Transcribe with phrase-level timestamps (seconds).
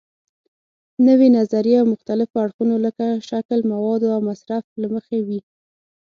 [1.07, 5.39] نوې نظریې له مختلفو اړخونو لکه شکل، موادو او مصرف له مخې وي.